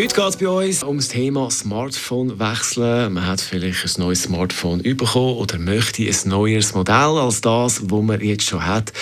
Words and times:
Heute 0.00 0.14
geht 0.14 0.24
es 0.24 0.36
bei 0.38 0.48
uns 0.48 0.82
um 0.82 0.96
das 0.96 1.08
Thema 1.08 1.50
Smartphone 1.50 2.38
wechseln. 2.38 3.12
Man 3.12 3.26
hat 3.26 3.42
vielleicht 3.42 3.84
ein 3.84 4.00
neues 4.00 4.22
Smartphone 4.22 4.82
bekommen 4.82 5.36
oder 5.36 5.58
möchte 5.58 6.04
ein 6.04 6.16
neues 6.24 6.74
Modell 6.74 6.94
als 6.94 7.42
das, 7.42 7.82
das 7.84 8.00
man 8.00 8.18
jetzt 8.18 8.44
schon 8.44 8.64
hat. 8.64 8.94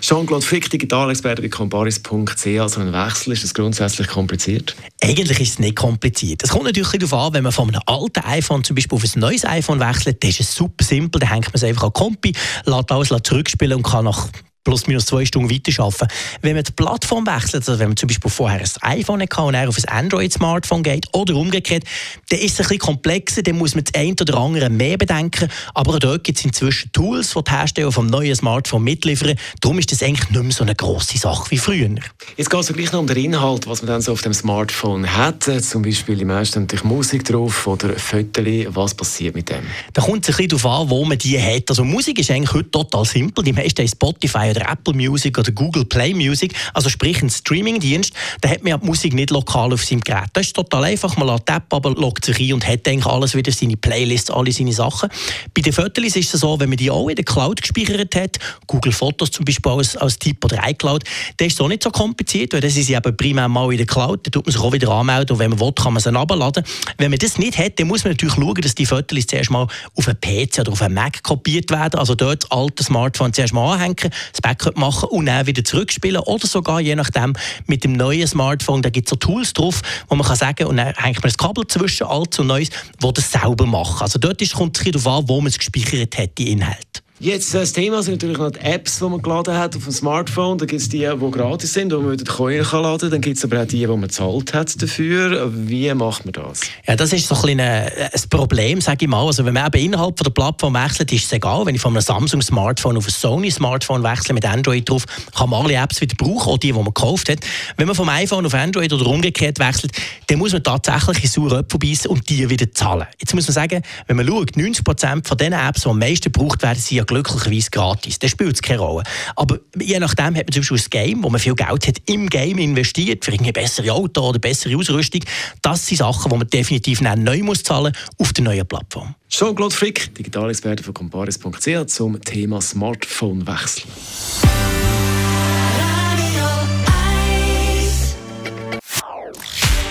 Jean-Claude 0.00 0.46
Frick, 0.46 0.70
Digitalexperte 0.70 1.42
bei 1.42 1.50
comparis.ch. 1.50 2.46
Also 2.58 2.80
ein 2.80 2.90
Wechsel, 2.90 3.34
ist 3.34 3.44
das 3.44 3.52
grundsätzlich 3.52 4.08
kompliziert? 4.08 4.74
Eigentlich 5.02 5.40
ist 5.40 5.50
es 5.50 5.58
nicht 5.58 5.76
kompliziert. 5.76 6.42
Es 6.42 6.48
kommt 6.48 6.64
natürlich 6.64 6.88
darauf 6.88 7.12
an, 7.12 7.34
wenn 7.34 7.42
man 7.42 7.52
von 7.52 7.68
einem 7.68 7.82
alten 7.84 8.24
iPhone 8.24 8.64
zum 8.64 8.76
Beispiel 8.76 8.96
auf 8.96 9.04
ein 9.04 9.20
neues 9.20 9.44
iPhone 9.44 9.78
wechselt, 9.78 10.22
dann 10.22 10.30
ist 10.30 10.40
es 10.40 10.54
super 10.54 10.82
simpel. 10.82 11.18
Dann 11.18 11.32
hängt 11.32 11.48
man 11.48 11.56
es 11.56 11.64
einfach 11.64 11.82
an 11.82 11.92
Kompi, 11.92 12.32
lässt 12.64 12.90
alles 12.90 13.12
zurückspielen 13.24 13.76
und 13.76 13.82
kann 13.82 14.06
nach 14.06 14.28
plus 14.66 14.88
minus 14.88 15.06
zwei 15.06 15.24
Stunden 15.24 15.48
weiterarbeiten. 15.48 16.08
Wenn 16.42 16.56
man 16.56 16.64
die 16.64 16.72
Plattform 16.72 17.24
wechselt, 17.24 17.68
also 17.68 17.78
wenn 17.78 17.88
man 17.88 17.96
zum 17.96 18.08
Beispiel 18.08 18.30
vorher 18.30 18.60
ein 18.60 18.98
iPhone 18.98 19.22
hatte 19.22 19.42
und 19.42 19.52
dann 19.52 19.68
auf 19.68 19.78
ein 19.78 19.84
Android-Smartphone 19.84 20.82
geht 20.82 21.06
oder 21.12 21.36
umgekehrt, 21.36 21.84
dann 22.30 22.40
ist 22.40 22.54
es 22.54 22.58
ein 22.58 22.62
bisschen 22.64 22.78
komplexer, 22.80 23.42
dann 23.42 23.58
muss 23.58 23.76
man 23.76 23.84
das 23.84 23.94
eine 23.94 24.16
oder 24.20 24.36
andere 24.36 24.68
mehr 24.68 24.98
bedenken. 24.98 25.48
Aber 25.72 25.94
auch 25.94 25.98
dort 26.00 26.24
gibt 26.24 26.38
es 26.38 26.44
inzwischen 26.44 26.90
Tools, 26.90 27.32
die 27.34 27.44
die 27.44 27.50
Hersteller 27.52 27.92
vom 27.92 28.08
neuen 28.08 28.34
Smartphone 28.34 28.82
mitliefern. 28.82 29.36
Darum 29.60 29.78
ist 29.78 29.92
das 29.92 30.02
eigentlich 30.02 30.30
nicht 30.30 30.42
mehr 30.42 30.52
so 30.52 30.64
eine 30.64 30.74
grosse 30.74 31.16
Sache 31.16 31.48
wie 31.52 31.58
früher. 31.58 31.88
Jetzt 32.36 32.50
geht 32.50 32.60
es 32.60 32.72
gleich 32.72 32.90
noch 32.90 33.00
um 33.00 33.06
den 33.06 33.18
Inhalt, 33.18 33.68
was 33.68 33.82
man 33.82 33.88
dann 33.88 34.02
so 34.02 34.12
auf 34.12 34.22
dem 34.22 34.34
Smartphone 34.34 35.16
hat. 35.16 35.44
Zum 35.44 35.82
Beispiel 35.82 36.20
im 36.20 36.30
ersten 36.30 36.62
natürlich 36.62 36.84
Musik 36.84 37.24
drauf 37.24 37.68
oder 37.68 37.96
Fotos. 37.96 38.26
Was 38.70 38.94
passiert 38.94 39.36
mit 39.36 39.48
dem? 39.48 39.62
Da 39.92 40.02
kommt 40.02 40.28
es 40.28 40.34
ein 40.34 40.36
bisschen 40.36 40.60
darauf 40.60 40.82
an, 40.82 40.90
wo 40.90 41.04
man 41.04 41.18
die 41.18 41.40
hat. 41.40 41.68
Also 41.68 41.84
Musik 41.84 42.18
ist 42.18 42.32
eigentlich 42.32 42.52
heute 42.52 42.70
total 42.72 43.04
simpel. 43.04 43.44
Die 43.44 43.52
meisten 43.52 43.82
haben 43.82 43.88
Spotify 43.88 44.55
oder 44.56 44.70
Apple 44.70 44.94
Music 44.94 45.38
oder 45.38 45.52
Google 45.52 45.84
Play 45.84 46.14
Music, 46.14 46.54
also 46.74 46.88
sprich 46.88 47.22
ein 47.22 47.30
Streamingdienst, 47.30 48.12
da 48.40 48.48
hat 48.48 48.62
man 48.62 48.70
ja 48.70 48.78
die 48.78 48.86
Musik 48.86 49.14
nicht 49.14 49.30
lokal 49.30 49.72
auf 49.72 49.84
seinem 49.84 50.00
Gerät. 50.00 50.30
Das 50.32 50.46
ist 50.46 50.56
total 50.56 50.84
einfach, 50.84 51.16
man 51.16 51.28
lädt 51.28 51.48
die 51.48 51.52
App, 51.52 51.72
aber 51.72 51.90
loggt 51.90 52.24
sich 52.24 52.38
ein 52.40 52.54
und 52.54 52.66
hat 52.66 52.86
eigentlich 52.88 53.06
alles 53.06 53.34
wieder, 53.34 53.52
seine 53.52 53.76
Playlists, 53.76 54.30
alle 54.30 54.52
seine 54.52 54.72
Sachen. 54.72 55.10
Bei 55.54 55.62
den 55.62 55.72
Fotos 55.72 56.16
ist 56.16 56.34
es 56.34 56.40
so, 56.40 56.58
wenn 56.58 56.68
man 56.68 56.78
die 56.78 56.90
auch 56.90 57.08
in 57.08 57.16
der 57.16 57.24
Cloud 57.24 57.60
gespeichert 57.60 58.14
hat, 58.14 58.38
Google 58.66 58.92
Fotos 58.92 59.30
zum 59.30 59.44
Beispiel 59.44 59.72
als, 59.72 59.96
als 59.96 60.18
Tipp 60.18 60.44
oder 60.44 60.60
iCloud, 60.68 61.04
dann 61.36 61.48
ist 61.48 61.54
es 61.54 61.60
auch 61.60 61.68
nicht 61.68 61.82
so 61.82 61.90
kompliziert, 61.90 62.52
weil 62.52 62.60
das 62.60 62.76
ist 62.76 62.88
ja 62.88 63.00
primär 63.00 63.48
mal 63.48 63.70
in 63.70 63.78
der 63.78 63.86
Cloud, 63.86 64.26
da 64.26 64.30
tut 64.30 64.46
man 64.46 64.52
sich 64.52 64.60
auch 64.60 64.72
wieder 64.72 64.90
anmelden 64.90 65.34
und 65.34 65.38
wenn 65.38 65.50
man 65.50 65.60
will, 65.60 65.72
kann 65.72 65.92
man 65.92 66.02
sie 66.02 66.10
herunterladen. 66.10 66.64
Wenn 66.98 67.10
man 67.10 67.18
das 67.18 67.38
nicht 67.38 67.58
hat, 67.58 67.78
dann 67.78 67.88
muss 67.88 68.04
man 68.04 68.12
natürlich 68.12 68.34
schauen, 68.34 68.54
dass 68.54 68.74
die 68.74 68.86
Fotos 68.86 69.26
zuerst 69.26 69.50
mal 69.50 69.66
auf 69.94 70.08
einen 70.08 70.20
PC 70.20 70.60
oder 70.60 70.72
auf 70.72 70.82
einen 70.82 70.94
Mac 70.94 71.22
kopiert 71.22 71.70
werden, 71.70 71.98
also 71.98 72.14
dort 72.14 72.46
das 72.46 72.50
alte 72.50 72.84
Smartphone 72.84 73.32
zuerst 73.32 73.52
mal 73.52 73.74
anhängen, 73.74 74.10
Backup 74.46 74.76
machen 74.76 75.08
und 75.08 75.26
dann 75.26 75.46
wieder 75.46 75.64
zurückspielen 75.64 76.20
oder 76.20 76.46
sogar 76.46 76.80
je 76.80 76.94
nachdem 76.94 77.34
mit 77.66 77.82
dem 77.82 77.94
neuen 77.94 78.28
Smartphone, 78.28 78.80
da 78.80 78.90
gibt 78.90 79.08
es 79.08 79.10
so 79.10 79.16
Tools 79.16 79.52
drauf, 79.52 79.82
wo 80.08 80.14
man 80.14 80.24
kann 80.24 80.36
sagen, 80.36 80.66
und 80.66 80.76
dann 80.76 80.94
hängt 80.94 81.16
man 81.16 81.22
das 81.22 81.36
Kabel 81.36 81.66
zwischen 81.66 82.06
alt 82.06 82.38
und 82.38 82.46
neues, 82.46 82.70
wo 83.00 83.10
das 83.10 83.32
selber 83.32 83.66
macht. 83.66 84.02
Also 84.02 84.20
dort 84.20 84.40
ist, 84.40 84.54
kommt 84.54 84.78
es 84.78 84.84
darauf 84.84 85.06
an, 85.06 85.28
wo 85.28 85.40
man 85.40 85.48
es 85.48 85.58
gespeichert 85.58 86.16
hat, 86.16 86.38
die 86.38 86.52
Inhalte. 86.52 86.85
Jetzt 87.18 87.54
das 87.54 87.72
Thema 87.72 88.02
sind 88.02 88.16
natürlich 88.16 88.36
noch 88.36 88.50
die 88.50 88.60
Apps, 88.60 88.98
die 88.98 89.04
man 89.04 89.22
geladen 89.22 89.56
hat 89.56 89.74
auf 89.74 89.84
dem 89.84 89.92
Smartphone. 89.92 90.58
Da 90.58 90.66
gibt 90.66 90.82
es 90.82 90.90
die, 90.90 90.98
die 90.98 91.30
gratis 91.30 91.72
sind, 91.72 91.90
die 91.90 91.96
man 91.96 92.10
mit 92.10 92.28
Coin 92.28 92.62
kann 92.62 92.82
laden. 92.82 93.10
Dann 93.10 93.22
gibt 93.22 93.38
es 93.38 93.44
aber 93.44 93.62
auch 93.62 93.66
die, 93.66 93.78
die 93.78 93.86
man 93.86 94.02
bezahlt 94.02 94.52
hat 94.52 94.82
dafür. 94.82 95.50
Wie 95.50 95.94
macht 95.94 96.26
man 96.26 96.32
das? 96.32 96.60
Ja, 96.86 96.94
das 96.94 97.14
ist 97.14 97.26
so 97.26 97.34
ein, 97.46 97.58
ein 97.58 97.90
Problem, 98.28 98.82
sage 98.82 99.06
ich 99.06 99.08
mal. 99.08 99.24
Also 99.24 99.46
wenn 99.46 99.54
man 99.54 99.66
eben 99.66 99.86
innerhalb 99.86 100.16
der 100.16 100.28
Plattform 100.28 100.74
wechselt, 100.74 101.10
ist 101.10 101.24
es 101.24 101.32
egal. 101.32 101.64
Wenn 101.64 101.74
ich 101.74 101.80
von 101.80 101.94
einem 101.94 102.02
Samsung-Smartphone 102.02 102.98
auf 102.98 103.06
ein 103.06 103.10
Sony-Smartphone 103.10 104.02
wechsle 104.02 104.34
mit 104.34 104.44
Android 104.44 104.86
drauf, 104.86 105.06
kann 105.34 105.48
man 105.48 105.64
alle 105.64 105.76
Apps 105.76 106.02
wieder 106.02 106.16
brauchen, 106.16 106.52
auch 106.52 106.58
die, 106.58 106.66
die 106.66 106.72
man 106.74 106.84
gekauft 106.84 107.30
hat. 107.30 107.38
Wenn 107.78 107.86
man 107.86 107.96
vom 107.96 108.10
iPhone 108.10 108.44
auf 108.44 108.52
Android 108.52 108.92
oder 108.92 109.06
umgekehrt 109.06 109.58
wechselt, 109.58 109.92
dann 110.26 110.38
muss 110.38 110.52
man 110.52 110.62
tatsächlich 110.62 111.24
in 111.24 111.30
saure 111.30 111.60
Äpfel 111.60 111.78
beißen 111.78 112.10
und 112.10 112.28
die 112.28 112.50
wieder 112.50 112.70
zahlen. 112.72 113.06
Jetzt 113.18 113.34
muss 113.34 113.46
man 113.46 113.54
sagen, 113.54 113.82
wenn 114.06 114.16
man 114.16 114.26
schaut, 114.26 114.50
90% 114.50 115.26
von 115.26 115.38
den 115.38 115.54
Apps, 115.54 115.80
die 115.84 115.88
am 115.88 115.98
meisten 115.98 116.30
gebraucht 116.30 116.62
werden, 116.62 116.78
sind 116.78 116.98
ja 116.98 117.05
glücklicherweise 117.06 117.70
gratis. 117.70 118.18
Das 118.18 118.30
spielt 118.30 118.62
keine 118.62 118.80
Rolle. 118.80 119.04
Aber 119.36 119.58
je 119.80 119.98
nachdem 119.98 120.36
hat 120.36 120.46
man 120.46 120.52
zum 120.52 120.62
Beispiel 120.62 120.78
ein 120.78 120.90
Game, 120.90 121.24
wo 121.24 121.30
man 121.30 121.40
viel 121.40 121.54
Geld 121.54 121.86
hat, 121.86 121.96
im 122.06 122.28
Game 122.28 122.58
investiert, 122.58 123.24
für 123.24 123.32
eine 123.32 123.52
bessere 123.52 123.92
Auto 123.92 124.28
oder 124.28 124.38
bessere 124.38 124.76
Ausrüstung. 124.76 125.22
Das 125.62 125.86
sind 125.86 125.98
Sachen, 125.98 126.30
die 126.30 126.36
man 126.36 126.48
definitiv 126.48 127.00
neu 127.00 127.42
muss 127.42 127.62
zahlen 127.62 127.92
auf 128.18 128.32
der 128.32 128.44
neuen 128.44 128.66
Plattform. 128.66 129.14
Jean-Claude 129.28 129.74
Frick, 129.74 130.14
Digitalexperte 130.14 130.82
von 130.82 130.94
comparis.ch 130.94 131.86
zum 131.86 132.20
Thema 132.20 132.60
Smartphone-Wechsel. 132.60 133.84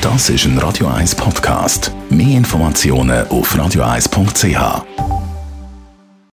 Das 0.05 0.29
ist 0.29 0.45
ein 0.45 0.55
Radio 0.59 0.85
1 0.85 1.15
Podcast. 1.15 1.91
Mehr 2.11 2.37
Informationen 2.37 3.27
auf 3.29 3.55
radio1.ch. 3.55 5.14